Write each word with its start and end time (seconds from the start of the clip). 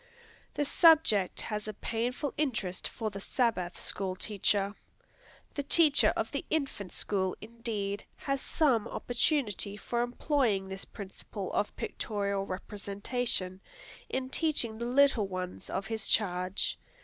The 0.55 0.65
subject 0.65 1.41
has 1.43 1.67
a 1.67 1.75
painful 1.75 2.33
interest 2.35 2.87
for 2.87 3.11
the 3.11 3.19
Sabbath 3.19 3.79
School 3.79 4.15
Teacher. 4.15 4.73
The 5.53 5.61
teacher 5.61 6.11
of 6.17 6.31
the 6.31 6.43
infant 6.49 6.91
school, 6.91 7.37
indeed, 7.39 8.03
has 8.15 8.41
some 8.41 8.87
opportunity 8.87 9.77
for 9.77 10.01
employing 10.01 10.67
this 10.69 10.85
principle 10.85 11.53
of 11.53 11.75
pictorial 11.75 12.47
representation, 12.47 13.61
in 14.09 14.31
teaching 14.31 14.79
the 14.79 14.87
little 14.87 15.27
ones 15.27 15.69
of 15.69 15.85
his 15.85 16.07
charge. 16.07 16.79